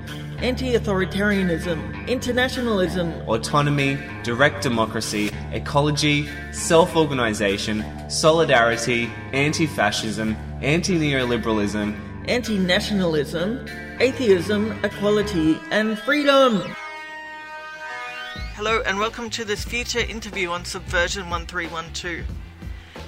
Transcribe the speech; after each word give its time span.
anti 0.42 0.74
authoritarianism, 0.74 2.08
internationalism, 2.08 3.12
Autonomy, 3.28 3.98
direct 4.22 4.62
democracy, 4.62 5.30
ecology, 5.52 6.28
self 6.52 6.96
organization, 6.96 7.84
solidarity, 8.08 9.10
anti 9.32 9.66
fascism, 9.66 10.34
anti 10.62 10.98
neoliberalism, 10.98 11.94
anti 12.26 12.58
nationalism, 12.58 13.66
atheism, 14.00 14.72
equality, 14.82 15.58
and 15.70 15.98
freedom. 15.98 16.62
Hello, 18.54 18.82
and 18.86 18.98
welcome 18.98 19.28
to 19.30 19.44
this 19.44 19.62
future 19.62 20.00
interview 20.00 20.48
on 20.48 20.64
Subversion 20.64 21.28
1312. 21.28 22.26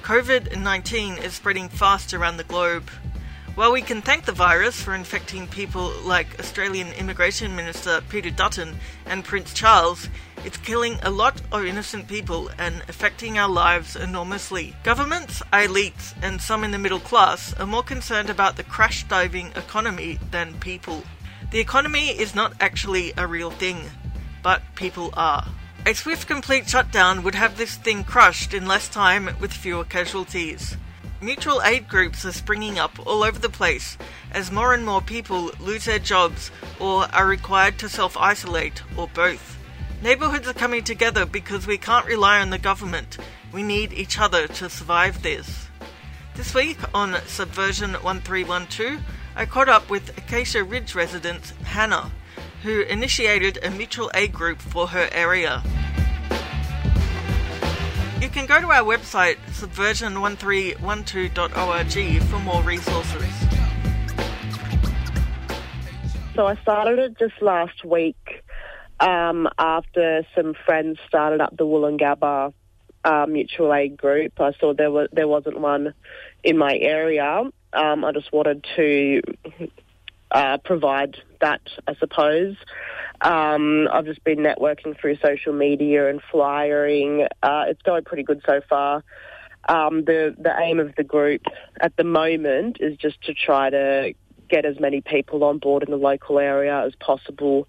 COVID 0.03 0.61
19 0.61 1.17
is 1.19 1.33
spreading 1.33 1.71
fast 1.71 2.13
around 2.13 2.37
the 2.37 2.45
globe. 2.45 2.91
While 3.55 3.73
we 3.73 3.83
can 3.83 4.01
thank 4.01 4.25
the 4.25 4.33
virus 4.33 4.81
for 4.81 4.95
infecting 4.95 5.47
people 5.47 5.93
like 6.05 6.41
Australian 6.41 6.89
Immigration 6.95 7.55
Minister 7.55 8.01
Peter 8.09 8.31
Dutton 8.31 8.79
and 9.05 9.23
Prince 9.23 9.53
Charles, 9.53 10.09
it's 10.43 10.57
killing 10.57 10.99
a 11.03 11.11
lot 11.11 11.43
of 11.53 11.67
innocent 11.67 12.09
people 12.09 12.49
and 12.57 12.83
affecting 12.89 13.39
our 13.39 13.51
lives 13.51 13.95
enormously. 13.95 14.75
Governments, 14.85 15.43
elites, 15.53 16.15
and 16.23 16.41
some 16.41 16.65
in 16.65 16.71
the 16.71 16.79
middle 16.79 16.99
class 16.99 17.53
are 17.61 17.67
more 17.67 17.83
concerned 17.83 18.31
about 18.31 18.57
the 18.57 18.65
crash 18.65 19.05
diving 19.05 19.49
economy 19.49 20.19
than 20.31 20.59
people. 20.59 21.03
The 21.51 21.61
economy 21.61 22.09
is 22.09 22.35
not 22.35 22.55
actually 22.59 23.13
a 23.19 23.27
real 23.27 23.51
thing, 23.51 23.91
but 24.43 24.63
people 24.77 25.11
are. 25.13 25.47
A 25.85 25.93
swift, 25.93 26.27
complete 26.27 26.71
shutdown 26.71 27.23
would 27.23 27.35
have 27.35 27.59
this 27.59 27.77
thing 27.77 28.03
crushed 28.03 28.55
in 28.55 28.67
less 28.67 28.89
time 28.89 29.29
with 29.39 29.53
fewer 29.53 29.85
casualties. 29.85 30.79
Mutual 31.23 31.63
aid 31.63 31.87
groups 31.87 32.25
are 32.25 32.33
springing 32.33 32.81
up 32.81 32.99
all 33.07 33.23
over 33.23 33.39
the 33.39 33.49
place 33.49 33.97
as 34.33 34.51
more 34.51 34.75
and 34.75 34.85
more 34.85 35.01
people 35.01 35.53
lose 35.61 35.85
their 35.85 36.01
jobs 36.01 36.51
or 36.81 37.05
are 37.15 37.29
required 37.29 37.79
to 37.79 37.89
self 37.89 38.17
isolate 38.17 38.83
or 38.97 39.07
both. 39.07 39.57
Neighbourhoods 40.03 40.49
are 40.49 40.53
coming 40.53 40.83
together 40.83 41.25
because 41.25 41.65
we 41.65 41.79
can't 41.79 42.07
rely 42.07 42.41
on 42.41 42.51
the 42.51 42.59
government. 42.59 43.19
We 43.53 43.63
need 43.63 43.93
each 43.93 44.19
other 44.19 44.49
to 44.49 44.69
survive 44.69 45.23
this. 45.23 45.69
This 46.35 46.55
week 46.55 46.79
on 46.93 47.15
Subversion 47.29 47.93
1312, 47.93 49.01
I 49.37 49.47
caught 49.47 49.69
up 49.69 49.89
with 49.89 50.19
Acacia 50.19 50.65
Ridge 50.65 50.97
resident 50.97 51.51
Hannah, 51.63 52.11
who 52.65 52.81
initiated 52.81 53.61
a 53.63 53.71
mutual 53.71 54.11
aid 54.13 54.33
group 54.33 54.61
for 54.61 54.89
her 54.89 55.09
area. 55.13 55.63
You 58.23 58.29
can 58.29 58.47
go 58.47 58.61
to 58.61 58.69
our 58.69 58.85
website, 58.85 59.39
subversion1312.org, 59.51 62.23
for 62.23 62.39
more 62.39 62.63
resources. 62.63 63.27
So 66.37 66.47
I 66.47 66.55
started 66.63 67.01
it 67.01 67.19
just 67.19 67.43
last 67.43 67.85
week 67.85 68.45
um, 69.01 69.49
after 69.59 70.25
some 70.37 70.55
friends 70.65 71.01
started 71.09 71.41
up 71.41 71.57
the 71.57 71.67
Woolloongabba 71.67 72.55
uh, 73.05 73.27
mutual 73.29 73.75
aid 73.75 73.97
group. 73.97 74.41
I 74.41 74.53
saw 74.61 74.73
there 74.73 74.93
was 74.93 75.09
there 75.13 75.27
wasn't 75.27 75.59
one 75.59 75.93
in 76.45 76.57
my 76.57 76.77
area. 76.77 77.43
Um, 77.73 78.05
I 78.05 78.13
just 78.13 78.33
wanted 78.33 78.65
to 78.77 79.23
uh, 80.31 80.59
provide 80.59 81.17
that, 81.41 81.63
I 81.89 81.97
suppose. 81.97 82.55
Um, 83.23 83.89
I've 83.93 84.05
just 84.05 84.25
been 84.25 84.39
networking 84.39 84.99
through 84.99 85.17
social 85.17 85.53
media 85.53 86.09
and 86.09 86.21
flyering. 86.31 87.27
Uh, 87.43 87.65
it's 87.69 87.83
going 87.83 88.05
pretty 88.05 88.25
good 88.25 88.43
so 88.47 88.61
far. 88.69 89.05
Um, 89.69 90.05
the 90.05 90.35
the 90.37 90.53
aim 90.59 90.81
of 90.81 90.95
the 90.97 91.05
group 91.05 91.43
at 91.81 91.97
the 91.97 92.05
moment 92.05 92.79
is 92.81 92.97
just 92.97 93.23
to 93.23 93.35
try 93.35 93.71
to 93.71 94.13
get 94.49 94.65
as 94.65 94.81
many 94.81 95.01
people 95.01 95.45
on 95.45 95.59
board 95.59 95.85
in 95.85 95.91
the 95.91 95.97
local 95.97 96.39
area 96.39 96.85
as 96.85 96.95
possible 96.97 97.69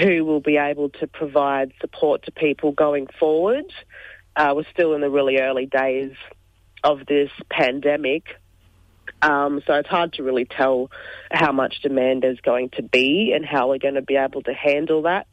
who 0.00 0.24
will 0.24 0.40
be 0.40 0.56
able 0.56 0.88
to 0.88 1.06
provide 1.06 1.72
support 1.80 2.24
to 2.24 2.32
people 2.32 2.72
going 2.72 3.06
forward. 3.20 3.72
Uh, 4.34 4.54
we're 4.56 4.64
still 4.72 4.94
in 4.94 5.02
the 5.02 5.10
really 5.10 5.38
early 5.38 5.66
days 5.66 6.12
of 6.82 7.04
this 7.06 7.30
pandemic, 7.50 8.40
um, 9.22 9.62
so 9.66 9.74
it's 9.74 9.88
hard 9.88 10.12
to 10.14 10.22
really 10.22 10.44
tell 10.44 10.90
how 11.30 11.52
much 11.52 11.80
demand 11.82 12.22
there's 12.22 12.40
going 12.40 12.70
to 12.70 12.82
be 12.82 13.32
and 13.34 13.44
how 13.46 13.68
we're 13.68 13.78
going 13.78 13.94
to 13.94 14.02
be 14.02 14.16
able 14.16 14.42
to 14.42 14.52
handle 14.52 15.02
that. 15.02 15.28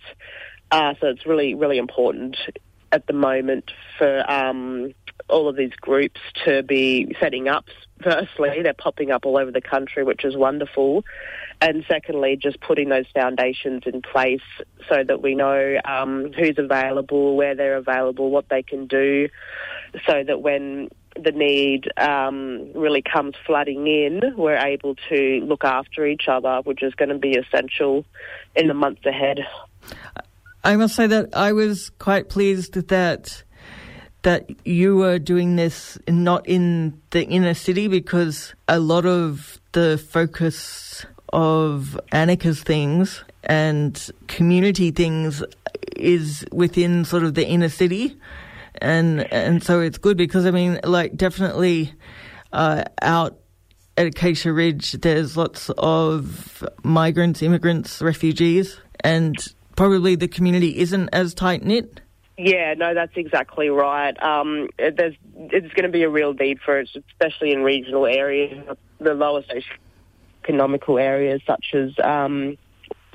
Uh, 0.71 0.93
so 1.01 1.07
it's 1.07 1.25
really, 1.25 1.55
really 1.55 1.79
important 1.79 2.37
at 2.91 3.07
the 3.07 3.13
moment 3.13 3.71
for 3.97 4.29
um, 4.29 4.93
all 5.27 5.49
of 5.49 5.55
these 5.55 5.73
groups 5.81 6.19
to 6.45 6.63
be 6.63 7.15
setting 7.19 7.47
up. 7.47 7.65
Firstly, 8.01 8.61
they're 8.63 8.73
popping 8.73 9.11
up 9.11 9.25
all 9.25 9.37
over 9.37 9.51
the 9.51 9.61
country, 9.61 10.03
which 10.03 10.23
is 10.23 10.37
wonderful. 10.37 11.03
And 11.61 11.83
secondly, 11.89 12.37
just 12.41 12.61
putting 12.61 12.89
those 12.89 13.05
foundations 13.13 13.83
in 13.85 14.01
place 14.01 14.41
so 14.87 15.03
that 15.05 15.21
we 15.21 15.35
know 15.35 15.77
um, 15.83 16.31
who's 16.31 16.57
available, 16.57 17.35
where 17.35 17.55
they're 17.55 17.77
available, 17.77 18.29
what 18.29 18.47
they 18.49 18.63
can 18.63 18.87
do, 18.87 19.27
so 20.07 20.23
that 20.23 20.41
when 20.41 20.89
the 21.15 21.31
need 21.31 21.89
um, 21.97 22.71
really 22.73 23.01
comes 23.01 23.35
flooding 23.45 23.87
in, 23.87 24.21
we're 24.37 24.57
able 24.57 24.95
to 25.09 25.41
look 25.45 25.63
after 25.63 26.05
each 26.05 26.27
other, 26.27 26.61
which 26.63 26.83
is 26.83 26.93
going 26.95 27.09
to 27.09 27.17
be 27.17 27.37
essential 27.37 28.05
in 28.55 28.67
the 28.67 28.73
months 28.73 29.05
ahead. 29.05 29.39
I 30.63 30.75
must 30.75 30.95
say 30.95 31.07
that 31.07 31.35
I 31.35 31.51
was 31.53 31.89
quite 31.99 32.29
pleased 32.29 32.73
that 32.73 33.43
that 34.23 34.49
you 34.65 34.97
were 34.97 35.17
doing 35.17 35.55
this 35.55 35.97
not 36.07 36.45
in 36.45 37.01
the 37.11 37.23
inner 37.23 37.53
city 37.53 37.87
because 37.87 38.53
a 38.67 38.77
lot 38.77 39.05
of 39.05 39.61
the 39.71 39.97
focus 39.97 41.05
of 41.31 41.97
anarchist 42.11 42.65
things 42.65 43.23
and 43.45 44.11
community 44.27 44.91
things 44.91 45.41
is 45.95 46.45
within 46.51 47.05
sort 47.05 47.23
of 47.23 47.33
the 47.35 47.47
inner 47.47 47.69
city 47.69 48.17
and 48.79 49.21
and 49.31 49.63
so 49.63 49.81
it's 49.81 49.97
good 49.97 50.17
because 50.17 50.45
I 50.45 50.51
mean 50.51 50.79
like 50.83 51.15
definitely 51.15 51.93
uh, 52.51 52.83
out 53.01 53.39
at 53.97 54.07
Acacia 54.07 54.51
Ridge 54.51 54.93
there's 54.93 55.37
lots 55.37 55.69
of 55.77 56.63
migrants, 56.83 57.41
immigrants, 57.41 58.01
refugees 58.01 58.79
and 59.01 59.35
probably 59.75 60.15
the 60.15 60.27
community 60.27 60.77
isn't 60.79 61.09
as 61.13 61.33
tight 61.33 61.63
knit. 61.63 62.01
Yeah, 62.37 62.73
no, 62.75 62.93
that's 62.93 63.15
exactly 63.15 63.69
right. 63.69 64.21
Um, 64.23 64.69
there's 64.77 65.15
it's 65.35 65.73
going 65.73 65.83
to 65.83 65.89
be 65.89 66.03
a 66.03 66.09
real 66.09 66.33
need 66.33 66.59
for 66.61 66.79
it, 66.79 66.89
especially 67.11 67.51
in 67.51 67.63
regional 67.63 68.05
areas, 68.05 68.65
the 68.99 69.13
lower 69.13 69.43
economical 70.43 70.97
areas 70.97 71.41
such 71.45 71.73
as 71.73 71.91
um, 72.01 72.57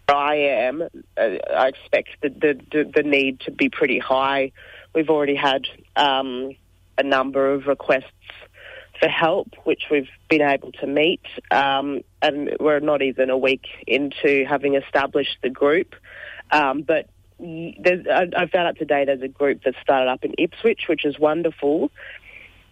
where 0.07 0.17
I 0.17 0.35
am. 0.37 0.83
Uh, 0.83 1.37
I 1.55 1.69
expect 1.69 2.11
the, 2.23 2.29
the, 2.29 2.61
the, 2.71 2.93
the 2.97 3.03
need 3.03 3.41
to 3.41 3.51
be 3.51 3.69
pretty 3.69 3.99
high. 3.99 4.53
We've 4.95 5.11
already 5.11 5.35
had 5.35 5.67
um, 5.97 6.57
a 6.97 7.03
number 7.03 7.53
of 7.53 7.67
requests 7.67 8.05
for 9.01 9.09
help, 9.09 9.49
which 9.65 9.85
we've 9.91 10.09
been 10.29 10.43
able 10.43 10.73
to 10.73 10.87
meet, 10.87 11.23
um, 11.51 12.03
and 12.23 12.57
we're 12.61 12.81
not 12.81 13.03
even 13.03 13.31
a 13.31 13.37
week 13.37 13.67
into 13.87 14.45
having 14.49 14.77
established 14.77 15.37
the 15.43 15.51
group. 15.51 15.95
Um, 16.51 16.83
but 16.83 17.09
I, 17.41 18.49
found 18.53 18.69
out 18.69 18.79
today 18.79 19.05
there's 19.05 19.23
a 19.23 19.29
group 19.29 19.65
that 19.65 19.75
started 19.83 20.09
up 20.09 20.25
in 20.25 20.35
Ipswich, 20.39 20.83
which 20.89 21.05
is 21.05 21.19
wonderful. 21.19 21.91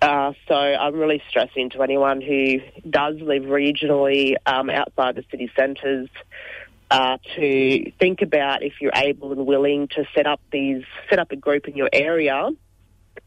Uh, 0.00 0.32
so 0.48 0.54
I'm 0.54 0.94
really 0.94 1.22
stressing 1.28 1.70
to 1.70 1.82
anyone 1.82 2.20
who 2.20 2.58
does 2.88 3.16
live 3.20 3.44
regionally 3.44 4.34
um, 4.46 4.70
outside 4.70 5.16
the 5.16 5.24
city 5.30 5.50
centres 5.56 6.08
uh, 6.92 7.16
to 7.36 7.90
think 7.98 8.22
about 8.22 8.62
if 8.62 8.74
you're 8.80 8.92
able 8.94 9.32
and 9.32 9.46
willing 9.46 9.88
to 9.88 10.04
set 10.14 10.26
up 10.26 10.40
these 10.52 10.84
set 11.08 11.18
up 11.18 11.32
a 11.32 11.36
group 11.36 11.66
in 11.66 11.76
your 11.76 11.88
area 11.92 12.50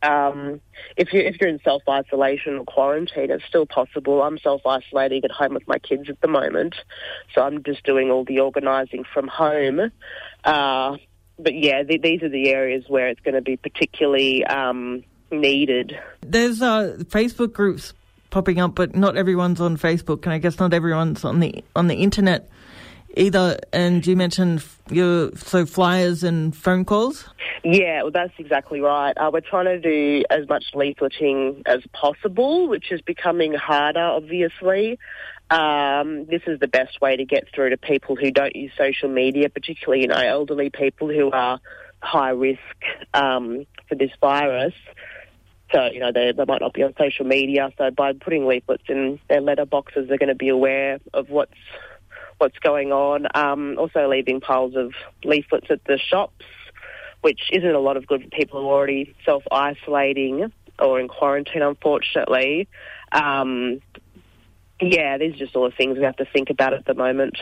um, 0.01 0.61
if 0.97 1.13
you 1.13 1.21
if 1.21 1.39
you're 1.39 1.49
in 1.49 1.59
self 1.63 1.83
isolation 1.89 2.55
or 2.55 2.63
quarantine, 2.63 3.31
it's 3.31 3.45
still 3.45 3.65
possible. 3.65 4.21
I'm 4.21 4.37
self 4.39 4.65
isolating 4.65 5.23
at 5.23 5.31
home 5.31 5.53
with 5.53 5.67
my 5.67 5.79
kids 5.79 6.09
at 6.09 6.19
the 6.21 6.27
moment, 6.27 6.75
so 7.33 7.41
I'm 7.41 7.63
just 7.63 7.83
doing 7.83 8.11
all 8.11 8.23
the 8.23 8.39
organising 8.39 9.03
from 9.13 9.27
home. 9.27 9.91
Uh, 10.43 10.97
but 11.37 11.55
yeah, 11.55 11.83
th- 11.83 12.01
these 12.01 12.23
are 12.23 12.29
the 12.29 12.49
areas 12.49 12.85
where 12.87 13.07
it's 13.09 13.21
going 13.21 13.35
to 13.35 13.41
be 13.41 13.57
particularly 13.57 14.45
um, 14.45 15.03
needed. 15.31 15.97
There's 16.21 16.61
uh, 16.61 16.97
Facebook 17.03 17.53
groups 17.53 17.93
popping 18.29 18.59
up, 18.59 18.75
but 18.75 18.95
not 18.95 19.17
everyone's 19.17 19.61
on 19.61 19.77
Facebook, 19.77 20.23
and 20.25 20.33
I 20.33 20.37
guess 20.37 20.59
not 20.59 20.73
everyone's 20.73 21.23
on 21.23 21.39
the 21.39 21.63
on 21.75 21.87
the 21.87 21.95
internet 21.95 22.49
either. 23.15 23.57
And 23.73 24.05
you 24.05 24.15
mentioned 24.15 24.63
your 24.89 25.31
so 25.35 25.65
flyers 25.65 26.23
and 26.23 26.55
phone 26.55 26.85
calls. 26.85 27.27
Yeah, 27.63 28.03
well, 28.03 28.11
that's 28.11 28.33
exactly 28.37 28.81
right. 28.81 29.13
Uh, 29.17 29.31
we're 29.33 29.41
trying 29.41 29.65
to 29.65 29.79
do 29.79 30.23
as 30.29 30.47
much 30.47 30.65
leafleting 30.73 31.63
as 31.65 31.81
possible, 31.93 32.67
which 32.67 32.91
is 32.91 33.01
becoming 33.01 33.53
harder, 33.53 33.99
obviously. 33.99 34.99
Um, 35.49 36.25
this 36.25 36.41
is 36.47 36.59
the 36.59 36.67
best 36.67 37.01
way 37.01 37.15
to 37.17 37.25
get 37.25 37.45
through 37.53 37.69
to 37.69 37.77
people 37.77 38.15
who 38.15 38.31
don't 38.31 38.55
use 38.55 38.71
social 38.77 39.09
media, 39.09 39.49
particularly 39.49 40.01
you 40.01 40.07
know 40.07 40.15
elderly 40.15 40.69
people 40.69 41.07
who 41.07 41.31
are 41.31 41.59
high 42.01 42.29
risk 42.29 42.59
um, 43.13 43.65
for 43.87 43.95
this 43.95 44.11
virus. 44.19 44.73
So 45.71 45.85
you 45.91 45.99
know 45.99 46.11
they, 46.11 46.31
they 46.31 46.45
might 46.45 46.61
not 46.61 46.73
be 46.73 46.83
on 46.83 46.93
social 46.97 47.25
media. 47.25 47.71
So 47.77 47.91
by 47.91 48.13
putting 48.13 48.47
leaflets 48.47 48.83
in 48.87 49.19
their 49.29 49.41
letter 49.41 49.65
boxes, 49.65 50.07
they're 50.07 50.17
going 50.17 50.29
to 50.29 50.35
be 50.35 50.49
aware 50.49 50.99
of 51.13 51.29
what's 51.29 51.53
what's 52.37 52.57
going 52.59 52.91
on. 52.91 53.27
Um, 53.33 53.77
also 53.77 54.09
leaving 54.09 54.41
piles 54.41 54.75
of 54.75 54.93
leaflets 55.23 55.67
at 55.69 55.83
the 55.85 55.97
shops, 55.97 56.45
which 57.21 57.41
isn't 57.51 57.75
a 57.75 57.79
lot 57.79 57.97
of 57.97 58.07
good 58.07 58.23
for 58.23 58.29
people 58.29 58.61
who 58.61 58.69
are 58.69 58.73
already 58.73 59.15
self 59.25 59.43
isolating 59.51 60.51
or 60.79 60.99
in 60.99 61.07
quarantine, 61.07 61.61
unfortunately. 61.61 62.67
Um, 63.11 63.81
yeah, 64.81 65.17
these 65.17 65.35
are 65.35 65.37
just 65.37 65.55
all 65.55 65.69
the 65.69 65.75
things 65.75 65.97
we 65.97 66.03
have 66.03 66.17
to 66.17 66.25
think 66.25 66.49
about 66.49 66.73
at 66.73 66.85
the 66.85 66.93
moment. 66.93 67.37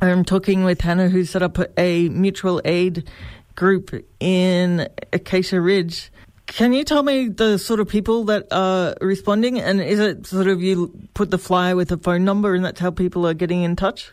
I'm 0.00 0.24
talking 0.24 0.64
with 0.64 0.80
Hannah, 0.80 1.10
who 1.10 1.24
set 1.24 1.42
up 1.42 1.58
a 1.76 2.08
mutual 2.08 2.62
aid 2.64 3.08
group 3.54 3.90
in 4.18 4.88
Acacia 5.12 5.60
Ridge. 5.60 6.10
Can 6.50 6.72
you 6.72 6.82
tell 6.82 7.04
me 7.04 7.28
the 7.28 7.58
sort 7.58 7.78
of 7.78 7.88
people 7.88 8.24
that 8.24 8.48
are 8.50 8.96
responding? 9.00 9.60
And 9.60 9.80
is 9.80 10.00
it 10.00 10.26
sort 10.26 10.48
of 10.48 10.60
you 10.60 10.92
put 11.14 11.30
the 11.30 11.38
flyer 11.38 11.76
with 11.76 11.92
a 11.92 11.96
phone 11.96 12.24
number 12.24 12.54
and 12.56 12.64
that's 12.64 12.80
how 12.80 12.90
people 12.90 13.24
are 13.24 13.34
getting 13.34 13.62
in 13.62 13.76
touch? 13.76 14.10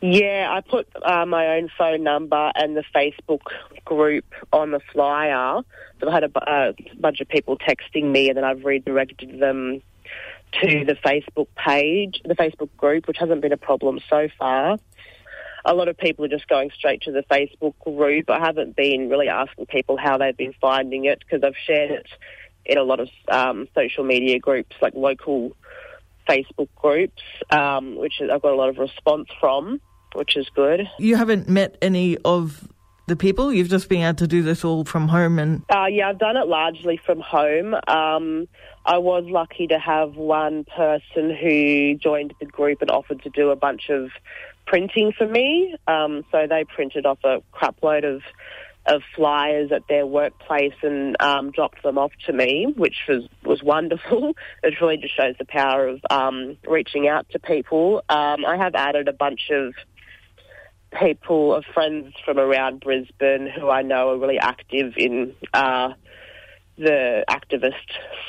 Yeah, 0.00 0.46
I 0.48 0.60
put 0.60 0.86
uh, 1.02 1.26
my 1.26 1.56
own 1.56 1.68
phone 1.76 2.04
number 2.04 2.52
and 2.54 2.76
the 2.76 2.84
Facebook 2.94 3.40
group 3.84 4.24
on 4.52 4.70
the 4.70 4.78
flyer. 4.92 5.62
So 6.00 6.08
I 6.08 6.12
had 6.12 6.22
a, 6.22 6.30
a 6.36 6.74
bunch 7.00 7.20
of 7.20 7.28
people 7.28 7.58
texting 7.58 8.12
me, 8.12 8.28
and 8.28 8.36
then 8.36 8.44
I've 8.44 8.64
redirected 8.64 9.40
them 9.40 9.82
to 10.62 10.84
the 10.84 10.94
Facebook 10.94 11.48
page, 11.56 12.20
the 12.24 12.36
Facebook 12.36 12.68
group, 12.76 13.08
which 13.08 13.18
hasn't 13.18 13.40
been 13.40 13.52
a 13.52 13.56
problem 13.56 13.98
so 14.08 14.28
far 14.38 14.78
a 15.64 15.74
lot 15.74 15.88
of 15.88 15.96
people 15.96 16.24
are 16.24 16.28
just 16.28 16.48
going 16.48 16.70
straight 16.76 17.02
to 17.02 17.12
the 17.12 17.22
Facebook 17.30 17.74
group. 17.80 18.30
I 18.30 18.38
haven't 18.38 18.76
been 18.76 19.08
really 19.08 19.28
asking 19.28 19.66
people 19.66 19.96
how 19.96 20.18
they've 20.18 20.36
been 20.36 20.54
finding 20.60 21.04
it 21.04 21.20
because 21.20 21.42
I've 21.42 21.56
shared 21.66 21.90
it 21.90 22.06
in 22.64 22.78
a 22.78 22.82
lot 22.82 23.00
of 23.00 23.08
um, 23.28 23.68
social 23.74 24.04
media 24.04 24.38
groups, 24.38 24.76
like 24.80 24.94
local 24.94 25.56
Facebook 26.28 26.68
groups, 26.76 27.22
um, 27.50 27.96
which 27.96 28.14
I've 28.20 28.42
got 28.42 28.52
a 28.52 28.56
lot 28.56 28.68
of 28.68 28.78
response 28.78 29.28
from, 29.40 29.80
which 30.14 30.36
is 30.36 30.48
good. 30.54 30.88
You 30.98 31.16
haven't 31.16 31.48
met 31.48 31.76
any 31.80 32.18
of 32.18 32.68
the 33.06 33.16
people? 33.16 33.52
You've 33.52 33.70
just 33.70 33.88
been 33.88 34.02
able 34.02 34.16
to 34.16 34.26
do 34.26 34.42
this 34.42 34.64
all 34.64 34.84
from 34.84 35.08
home 35.08 35.38
and. 35.38 35.62
Uh, 35.70 35.86
yeah, 35.86 36.10
I've 36.10 36.18
done 36.18 36.36
it 36.36 36.46
largely 36.46 37.00
from 37.04 37.20
home. 37.20 37.74
Um, 37.88 38.46
I 38.84 38.98
was 38.98 39.24
lucky 39.26 39.66
to 39.68 39.78
have 39.78 40.14
one 40.16 40.64
person 40.64 41.34
who 41.34 41.94
joined 41.94 42.34
the 42.38 42.46
group 42.46 42.80
and 42.82 42.90
offered 42.90 43.22
to 43.22 43.30
do 43.30 43.50
a 43.50 43.56
bunch 43.56 43.90
of 43.90 44.10
printing 44.68 45.12
for 45.16 45.26
me. 45.26 45.74
Um, 45.86 46.24
so 46.30 46.46
they 46.48 46.64
printed 46.64 47.06
off 47.06 47.18
a 47.24 47.42
crapload 47.52 48.04
of 48.04 48.22
of 48.86 49.02
flyers 49.14 49.70
at 49.70 49.82
their 49.86 50.06
workplace 50.06 50.72
and 50.82 51.14
um, 51.20 51.50
dropped 51.50 51.82
them 51.82 51.98
off 51.98 52.12
to 52.26 52.32
me, 52.32 52.72
which 52.76 52.96
was 53.08 53.28
was 53.44 53.62
wonderful. 53.62 54.34
It 54.62 54.80
really 54.80 54.96
just 54.96 55.16
shows 55.16 55.34
the 55.38 55.44
power 55.44 55.88
of 55.88 56.00
um, 56.10 56.56
reaching 56.66 57.06
out 57.08 57.28
to 57.30 57.38
people. 57.38 58.02
Um, 58.08 58.44
I 58.44 58.56
have 58.56 58.74
added 58.74 59.08
a 59.08 59.12
bunch 59.12 59.50
of 59.50 59.74
people, 60.98 61.54
of 61.54 61.64
friends 61.74 62.14
from 62.24 62.38
around 62.38 62.80
Brisbane 62.80 63.46
who 63.48 63.68
I 63.68 63.82
know 63.82 64.10
are 64.10 64.18
really 64.18 64.38
active 64.38 64.94
in. 64.96 65.34
Uh, 65.52 65.90
the 66.80 67.24
activist 67.28 67.72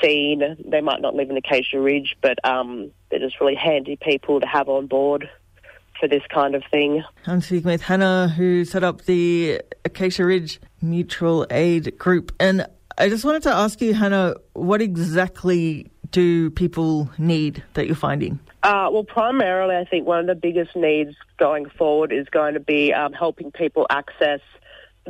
scene. 0.02 0.42
They 0.66 0.82
might 0.82 1.02
not 1.02 1.14
live 1.14 1.30
in 1.30 1.38
Acacia 1.38 1.80
Ridge, 1.80 2.18
but 2.20 2.44
um, 2.44 2.90
they're 3.12 3.20
just 3.20 3.40
really 3.40 3.54
handy 3.54 3.96
people 3.96 4.40
to 4.40 4.48
have 4.48 4.68
on 4.70 4.88
board 4.88 5.30
for 6.00 6.08
this 6.08 6.24
kind 6.34 6.56
of 6.56 6.64
thing. 6.72 7.04
I'm 7.28 7.42
speaking 7.42 7.70
with 7.70 7.82
Hannah, 7.82 8.30
who 8.30 8.66
set 8.66 8.84
up 8.84 9.06
the 9.06 9.62
Acacia 9.86 10.26
Ridge 10.26 10.60
Mutual 10.82 11.46
Aid 11.50 11.98
Group. 11.98 12.34
And 12.40 12.66
I 12.98 13.10
just 13.10 13.26
wanted 13.26 13.44
to 13.44 13.52
ask 13.52 13.82
you, 13.82 13.94
Hannah, 13.94 14.36
what 14.54 14.82
exactly 14.82 15.92
do 16.12 16.50
people 16.52 17.10
need 17.18 17.64
that 17.74 17.86
you're 17.86 17.96
finding? 17.96 18.40
Uh, 18.64 18.90
well, 18.92 19.04
primarily, 19.04 19.76
I 19.76 19.86
think 19.86 20.06
one 20.06 20.20
of 20.20 20.28
the 20.28 20.36
biggest 20.36 20.76
needs 20.76 21.16
going 21.38 21.70
forward 21.70 22.12
is 22.12 22.28
going 22.30 22.56
to 22.56 22.60
be 22.60 22.94
um, 22.94 23.14
helping 23.14 23.52
people 23.52 23.88
access 23.90 24.42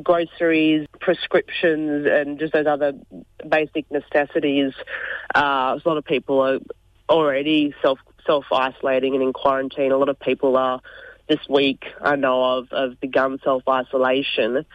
groceries, 0.03 0.87
prescriptions, 0.99 2.07
and 2.09 2.39
just 2.39 2.53
those 2.53 2.67
other 2.67 2.93
basic 3.47 3.89
necessities. 3.91 4.73
Uh, 5.35 5.79
a 5.83 5.89
lot 5.89 5.97
of 5.97 6.05
people 6.05 6.39
are 6.41 6.59
already 7.09 7.73
self 7.81 7.99
self 8.29 8.45
isolating 8.51 9.15
and 9.15 9.23
in 9.23 9.33
quarantine. 9.33 9.91
A 9.91 9.97
lot 9.97 10.07
of 10.07 10.19
people 10.19 10.55
are 10.55 10.81
this 11.27 11.39
week. 11.49 11.85
I 11.99 12.15
know 12.15 12.57
of 12.57 12.69
have 12.69 12.99
begun 12.99 13.39
self 13.43 13.63
isolation. 13.67 14.65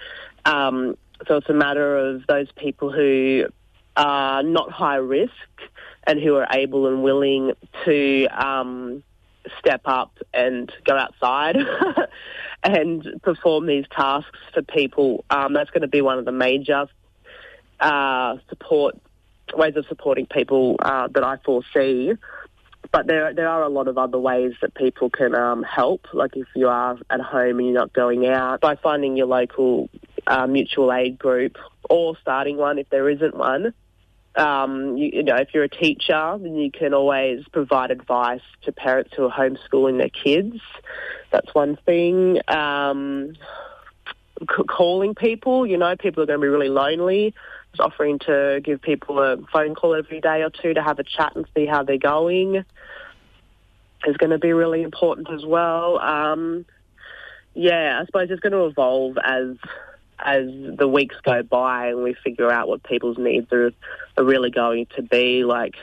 Um, 0.44 0.96
so 1.28 1.36
it's 1.36 1.48
a 1.48 1.54
matter 1.54 1.96
of 1.96 2.26
those 2.26 2.48
people 2.56 2.90
who 2.90 3.46
are 3.96 4.42
not 4.42 4.72
high 4.72 4.96
risk 4.96 5.30
and 6.04 6.20
who 6.20 6.34
are 6.34 6.48
able 6.50 6.88
and 6.88 7.04
willing 7.04 7.52
to 7.84 8.26
um, 8.26 9.04
step 9.60 9.82
up 9.84 10.18
and 10.32 10.72
go 10.84 10.96
outside 10.96 11.56
and 12.64 13.22
perform 13.22 13.66
these 13.66 13.84
tasks 13.96 14.38
for 14.52 14.62
people. 14.62 15.24
Um, 15.30 15.52
that's 15.52 15.70
going 15.70 15.82
to 15.82 15.88
be 15.88 16.00
one 16.00 16.18
of 16.18 16.24
the 16.24 16.32
major 16.32 16.86
uh, 17.78 18.36
support 18.48 18.96
ways 19.54 19.76
of 19.76 19.86
supporting 19.86 20.26
people 20.26 20.76
uh, 20.80 21.06
that 21.08 21.22
I 21.22 21.36
foresee. 21.44 22.14
But 22.94 23.08
there, 23.08 23.34
there 23.34 23.48
are 23.48 23.64
a 23.64 23.68
lot 23.68 23.88
of 23.88 23.98
other 23.98 24.20
ways 24.20 24.52
that 24.60 24.72
people 24.76 25.10
can 25.10 25.34
um, 25.34 25.64
help. 25.64 26.06
Like 26.12 26.36
if 26.36 26.46
you 26.54 26.68
are 26.68 26.96
at 27.10 27.20
home 27.20 27.58
and 27.58 27.66
you're 27.66 27.74
not 27.74 27.92
going 27.92 28.24
out, 28.24 28.60
by 28.60 28.76
finding 28.76 29.16
your 29.16 29.26
local 29.26 29.90
uh, 30.28 30.46
mutual 30.46 30.92
aid 30.92 31.18
group 31.18 31.56
or 31.90 32.16
starting 32.22 32.56
one 32.56 32.78
if 32.78 32.88
there 32.90 33.10
isn't 33.10 33.36
one. 33.36 33.74
Um, 34.36 34.96
you, 34.96 35.10
you, 35.12 35.22
know, 35.24 35.34
if 35.34 35.48
you're 35.52 35.64
a 35.64 35.68
teacher, 35.68 36.38
then 36.40 36.54
you 36.54 36.70
can 36.70 36.94
always 36.94 37.42
provide 37.50 37.90
advice 37.90 38.42
to 38.62 38.70
parents 38.70 39.10
who 39.16 39.24
are 39.24 39.32
homeschooling 39.32 39.98
their 39.98 40.08
kids. 40.08 40.60
That's 41.32 41.52
one 41.52 41.76
thing. 41.84 42.38
Um, 42.46 43.34
c- 44.38 44.64
calling 44.68 45.16
people, 45.16 45.66
you 45.66 45.78
know, 45.78 45.96
people 45.96 46.22
are 46.22 46.26
going 46.26 46.38
to 46.38 46.44
be 46.44 46.48
really 46.48 46.68
lonely. 46.68 47.34
Offering 47.80 48.18
to 48.20 48.60
give 48.62 48.80
people 48.80 49.18
a 49.20 49.38
phone 49.52 49.74
call 49.74 49.94
every 49.94 50.20
day 50.20 50.42
or 50.42 50.50
two 50.50 50.74
to 50.74 50.82
have 50.82 50.98
a 50.98 51.04
chat 51.04 51.34
and 51.36 51.46
see 51.54 51.66
how 51.66 51.82
they're 51.82 51.98
going 51.98 52.64
is 54.06 54.16
going 54.16 54.30
to 54.30 54.38
be 54.38 54.52
really 54.52 54.82
important 54.82 55.30
as 55.30 55.44
well. 55.44 55.98
Um, 55.98 56.66
yeah, 57.54 58.00
I 58.00 58.06
suppose 58.06 58.30
it's 58.30 58.40
going 58.40 58.52
to 58.52 58.66
evolve 58.66 59.16
as 59.22 59.56
as 60.18 60.46
the 60.78 60.88
weeks 60.88 61.16
go 61.24 61.42
by 61.42 61.88
and 61.88 62.02
we 62.02 62.14
figure 62.14 62.50
out 62.50 62.68
what 62.68 62.82
people's 62.82 63.18
needs 63.18 63.52
are, 63.52 63.72
are 64.16 64.24
really 64.24 64.50
going 64.50 64.86
to 64.96 65.02
be. 65.02 65.44
Like, 65.44 65.74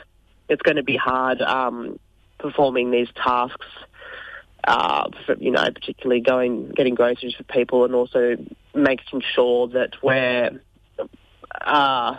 it's 0.47 0.61
going 0.61 0.77
to 0.77 0.83
be 0.83 0.95
hard 0.97 1.41
um, 1.41 1.99
performing 2.39 2.91
these 2.91 3.09
tasks. 3.15 3.67
Uh, 4.63 5.09
for, 5.25 5.35
you 5.39 5.49
know, 5.49 5.63
particularly 5.73 6.21
going 6.21 6.69
getting 6.69 6.93
groceries 6.93 7.33
for 7.33 7.43
people, 7.43 7.83
and 7.83 7.95
also 7.95 8.37
making 8.75 9.23
sure 9.33 9.67
that 9.69 10.03
we're 10.03 10.61
uh, 11.61 12.15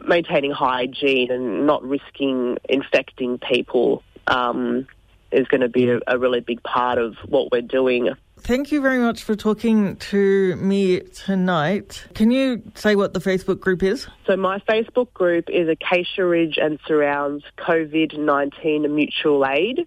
maintaining 0.00 0.50
hygiene 0.50 1.30
and 1.30 1.66
not 1.66 1.82
risking 1.82 2.58
infecting 2.68 3.38
people 3.38 4.02
um, 4.26 4.86
is 5.32 5.46
going 5.48 5.60
to 5.60 5.68
be 5.68 5.88
a, 5.88 6.00
a 6.06 6.18
really 6.18 6.40
big 6.40 6.62
part 6.62 6.98
of 6.98 7.14
what 7.26 7.50
we're 7.52 7.62
doing. 7.62 8.10
Thank 8.42 8.72
you 8.72 8.80
very 8.80 8.98
much 8.98 9.22
for 9.22 9.36
talking 9.36 9.96
to 9.96 10.56
me 10.56 11.00
tonight. 11.00 12.06
Can 12.14 12.30
you 12.30 12.62
say 12.74 12.96
what 12.96 13.12
the 13.12 13.20
Facebook 13.20 13.60
group 13.60 13.82
is? 13.82 14.06
So, 14.26 14.34
my 14.36 14.58
Facebook 14.60 15.12
group 15.12 15.50
is 15.50 15.68
Acacia 15.68 16.24
Ridge 16.24 16.58
and 16.60 16.78
Surrounds 16.86 17.44
COVID 17.58 18.18
19 18.18 18.94
Mutual 18.94 19.46
Aid. 19.46 19.86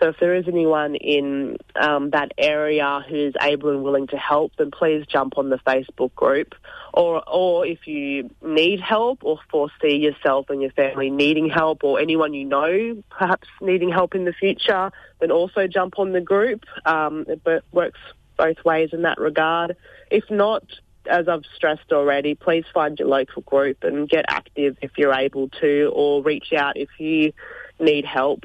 So 0.00 0.08
if 0.08 0.16
there 0.18 0.34
is 0.34 0.48
anyone 0.48 0.94
in 0.94 1.58
um, 1.78 2.10
that 2.10 2.32
area 2.38 3.04
who 3.06 3.16
is 3.16 3.34
able 3.40 3.68
and 3.68 3.82
willing 3.82 4.06
to 4.08 4.16
help, 4.16 4.52
then 4.56 4.70
please 4.70 5.04
jump 5.06 5.36
on 5.36 5.50
the 5.50 5.58
Facebook 5.58 6.14
group. 6.14 6.54
Or, 6.94 7.22
or 7.28 7.66
if 7.66 7.86
you 7.86 8.30
need 8.42 8.80
help 8.80 9.18
or 9.22 9.38
foresee 9.50 9.96
yourself 9.96 10.48
and 10.48 10.62
your 10.62 10.70
family 10.70 11.10
needing 11.10 11.50
help, 11.50 11.84
or 11.84 12.00
anyone 12.00 12.32
you 12.32 12.46
know 12.46 13.02
perhaps 13.10 13.46
needing 13.60 13.90
help 13.90 14.14
in 14.14 14.24
the 14.24 14.32
future, 14.32 14.90
then 15.20 15.30
also 15.30 15.66
jump 15.66 15.98
on 15.98 16.12
the 16.12 16.20
group. 16.22 16.64
Um, 16.86 17.26
it 17.28 17.62
works 17.70 18.00
both 18.38 18.64
ways 18.64 18.90
in 18.92 19.02
that 19.02 19.18
regard. 19.18 19.76
If 20.10 20.24
not, 20.30 20.64
as 21.06 21.28
I've 21.28 21.44
stressed 21.54 21.92
already, 21.92 22.34
please 22.34 22.64
find 22.72 22.98
your 22.98 23.08
local 23.08 23.42
group 23.42 23.84
and 23.84 24.08
get 24.08 24.24
active 24.28 24.78
if 24.80 24.92
you're 24.96 25.14
able 25.14 25.50
to, 25.60 25.92
or 25.94 26.22
reach 26.22 26.54
out 26.54 26.78
if 26.78 26.88
you 26.98 27.32
need 27.78 28.06
help. 28.06 28.44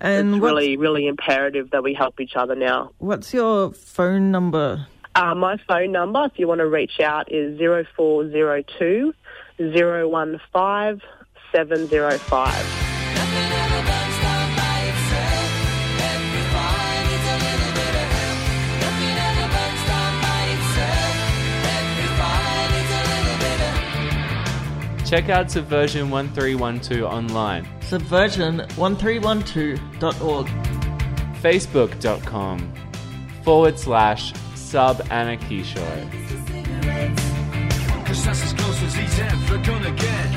And 0.00 0.34
it's 0.34 0.42
really, 0.42 0.76
really 0.76 1.06
imperative 1.06 1.70
that 1.70 1.82
we 1.82 1.94
help 1.94 2.20
each 2.20 2.36
other 2.36 2.54
now. 2.54 2.90
What's 2.98 3.32
your 3.32 3.72
phone 3.72 4.30
number? 4.30 4.86
Uh, 5.14 5.34
my 5.34 5.56
phone 5.66 5.92
number, 5.92 6.24
if 6.26 6.32
you 6.38 6.46
want 6.46 6.58
to 6.58 6.66
reach 6.66 7.00
out, 7.00 7.32
is 7.32 7.58
0402 7.58 9.14
015 9.58 11.00
705. 11.52 12.75
Check 25.06 25.28
out 25.28 25.50
Subversion 25.52 26.10
1312 26.10 27.04
online. 27.04 27.64
Subversion1312.org. 27.82 30.46
Facebook.com 31.40 32.72
forward 33.44 33.78
slash 33.78 34.32
sub 34.56 35.00
anarchy 35.10 35.62
show. 35.62 35.78
Cause 38.04 38.24
that's 38.24 38.42
as 38.42 38.52
close 38.52 38.82
as 38.82 38.96
he's 38.96 39.18
ever 39.20 39.58
gonna 39.58 39.92
get. 39.92 40.32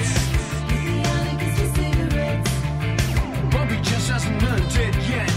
Bobby 3.49 3.75
just 3.81 4.09
hasn't 4.11 4.39
learned 4.43 4.71
it 4.71 4.95
yet. 5.09 5.33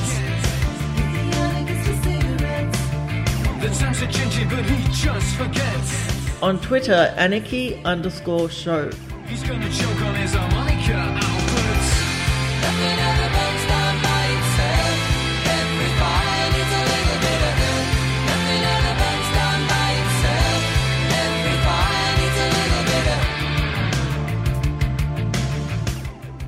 The 3.63 3.69
times 3.79 4.03
are 4.03 4.13
changing, 4.13 4.49
but 4.51 4.63
he 4.67 4.85
just 4.93 5.37
forgets. 5.37 6.43
On 6.43 6.61
Twitter, 6.61 7.15
anarchy 7.17 7.81
underscore 7.87 8.51
show. 8.51 8.91
He's 9.33 9.45
gonna 9.45 9.71
choke 9.71 10.03
on 10.03 10.15
his 10.17 10.35
harmonica 10.35 10.93
outputs. 10.93 11.89
Nothing 12.61 12.99
ever 13.09 13.29
burns 13.33 13.65
down 13.65 13.97
by 14.05 14.25
itself. 14.37 14.97
Every 15.57 15.91
fire 15.97 16.49
needs 16.53 16.75
a 16.77 16.85
little 16.93 17.19
bit 17.25 17.41
of 17.49 17.55
help. 17.63 17.87
Nothing 18.29 18.63
ever 18.77 18.95
burns 19.01 19.31
down 19.41 19.61
by 19.73 19.89
itself. 20.05 20.61
Every 21.25 21.57
fire 21.65 22.13
needs 22.21 22.39
a 22.45 22.47
little 22.59 22.85
bit 22.93 23.07
of 23.17 23.23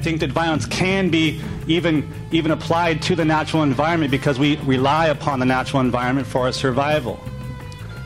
think 0.00 0.20
that 0.20 0.32
violence 0.32 0.66
can 0.66 1.10
be 1.10 1.40
even, 1.66 2.12
even 2.32 2.50
applied 2.50 3.00
to 3.02 3.14
the 3.14 3.24
natural 3.24 3.62
environment 3.62 4.10
because 4.10 4.38
we 4.38 4.56
rely 4.58 5.06
upon 5.06 5.38
the 5.38 5.46
natural 5.46 5.80
environment 5.80 6.26
for 6.26 6.42
our 6.42 6.52
survival. 6.52 7.22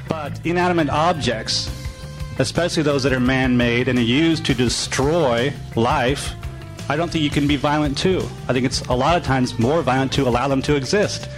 But 0.09 0.45
inanimate 0.45 0.91
objects, 0.91 1.71
especially 2.39 2.83
those 2.83 3.03
that 3.05 3.13
are 3.13 3.21
man 3.21 3.57
made 3.57 3.89
and 3.89 3.99
are 3.99 4.03
used 4.03 4.45
to 4.47 4.55
destroy 4.55 5.53
life, 5.77 6.35
I 6.89 6.97
don't 6.97 7.11
think 7.11 7.25
you 7.25 7.31
can 7.31 7.49
be 7.49 7.57
violent 7.57 7.97
too. 7.97 8.19
I 8.47 8.53
think 8.53 8.67
it's 8.67 8.83
a 8.83 8.95
lot 8.95 9.17
of 9.17 9.25
times 9.25 9.59
more 9.59 9.81
violent 9.81 10.13
to 10.13 10.29
allow 10.29 10.49
them 10.49 10.61
to 10.63 10.77
exist. 10.77 11.29